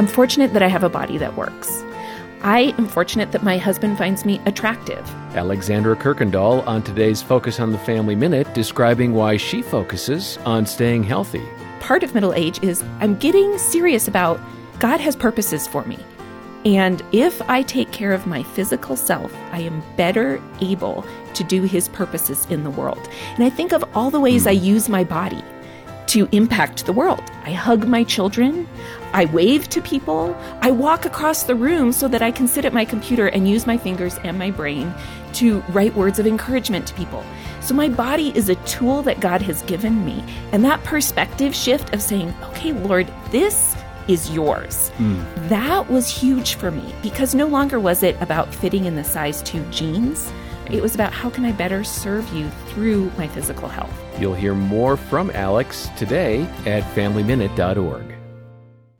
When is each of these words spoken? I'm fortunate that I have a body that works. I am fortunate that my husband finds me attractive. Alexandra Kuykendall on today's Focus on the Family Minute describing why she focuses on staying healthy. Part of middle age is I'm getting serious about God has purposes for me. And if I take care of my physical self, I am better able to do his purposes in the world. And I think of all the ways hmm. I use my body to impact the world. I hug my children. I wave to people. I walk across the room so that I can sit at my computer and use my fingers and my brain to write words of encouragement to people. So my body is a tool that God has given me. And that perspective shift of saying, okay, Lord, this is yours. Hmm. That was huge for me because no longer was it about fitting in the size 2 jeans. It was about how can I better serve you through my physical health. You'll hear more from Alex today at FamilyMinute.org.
I'm 0.00 0.06
fortunate 0.06 0.54
that 0.54 0.62
I 0.62 0.68
have 0.68 0.82
a 0.82 0.88
body 0.88 1.18
that 1.18 1.36
works. 1.36 1.84
I 2.40 2.74
am 2.78 2.88
fortunate 2.88 3.32
that 3.32 3.42
my 3.42 3.58
husband 3.58 3.98
finds 3.98 4.24
me 4.24 4.40
attractive. 4.46 5.06
Alexandra 5.34 5.94
Kuykendall 5.94 6.66
on 6.66 6.82
today's 6.82 7.20
Focus 7.20 7.60
on 7.60 7.70
the 7.70 7.76
Family 7.76 8.14
Minute 8.14 8.50
describing 8.54 9.12
why 9.12 9.36
she 9.36 9.60
focuses 9.60 10.38
on 10.46 10.64
staying 10.64 11.02
healthy. 11.02 11.46
Part 11.80 12.02
of 12.02 12.14
middle 12.14 12.32
age 12.32 12.62
is 12.62 12.82
I'm 13.00 13.14
getting 13.16 13.58
serious 13.58 14.08
about 14.08 14.40
God 14.78 15.00
has 15.00 15.16
purposes 15.16 15.68
for 15.68 15.84
me. 15.84 15.98
And 16.64 17.02
if 17.12 17.42
I 17.42 17.60
take 17.60 17.92
care 17.92 18.12
of 18.12 18.26
my 18.26 18.42
physical 18.42 18.96
self, 18.96 19.34
I 19.52 19.58
am 19.58 19.82
better 19.98 20.40
able 20.62 21.04
to 21.34 21.44
do 21.44 21.64
his 21.64 21.90
purposes 21.90 22.46
in 22.48 22.64
the 22.64 22.70
world. 22.70 23.06
And 23.34 23.44
I 23.44 23.50
think 23.50 23.74
of 23.74 23.84
all 23.94 24.10
the 24.10 24.18
ways 24.18 24.44
hmm. 24.44 24.48
I 24.48 24.52
use 24.52 24.88
my 24.88 25.04
body 25.04 25.44
to 26.10 26.28
impact 26.32 26.86
the 26.86 26.92
world. 26.92 27.22
I 27.44 27.52
hug 27.52 27.86
my 27.86 28.02
children. 28.02 28.68
I 29.12 29.26
wave 29.26 29.68
to 29.68 29.80
people. 29.80 30.36
I 30.60 30.72
walk 30.72 31.04
across 31.04 31.44
the 31.44 31.54
room 31.54 31.92
so 31.92 32.08
that 32.08 32.20
I 32.20 32.32
can 32.32 32.48
sit 32.48 32.64
at 32.64 32.72
my 32.72 32.84
computer 32.84 33.28
and 33.28 33.48
use 33.48 33.64
my 33.64 33.76
fingers 33.78 34.18
and 34.24 34.36
my 34.36 34.50
brain 34.50 34.92
to 35.34 35.60
write 35.68 35.94
words 35.94 36.18
of 36.18 36.26
encouragement 36.26 36.88
to 36.88 36.94
people. 36.94 37.24
So 37.60 37.74
my 37.74 37.88
body 37.88 38.32
is 38.34 38.48
a 38.48 38.56
tool 38.66 39.02
that 39.02 39.20
God 39.20 39.40
has 39.42 39.62
given 39.62 40.04
me. 40.04 40.24
And 40.50 40.64
that 40.64 40.82
perspective 40.82 41.54
shift 41.54 41.94
of 41.94 42.02
saying, 42.02 42.34
okay, 42.42 42.72
Lord, 42.72 43.08
this 43.30 43.76
is 44.08 44.30
yours. 44.30 44.88
Hmm. 44.96 45.22
That 45.48 45.88
was 45.88 46.10
huge 46.10 46.54
for 46.54 46.72
me 46.72 46.92
because 47.02 47.36
no 47.36 47.46
longer 47.46 47.78
was 47.78 48.02
it 48.02 48.20
about 48.20 48.52
fitting 48.52 48.86
in 48.86 48.96
the 48.96 49.04
size 49.04 49.42
2 49.42 49.64
jeans. 49.70 50.32
It 50.70 50.80
was 50.80 50.94
about 50.94 51.12
how 51.12 51.30
can 51.30 51.44
I 51.44 51.52
better 51.52 51.82
serve 51.82 52.32
you 52.32 52.48
through 52.68 53.10
my 53.18 53.26
physical 53.26 53.68
health. 53.68 53.92
You'll 54.20 54.34
hear 54.34 54.54
more 54.54 54.96
from 54.96 55.30
Alex 55.30 55.88
today 55.96 56.42
at 56.64 56.84
FamilyMinute.org. 56.94 58.19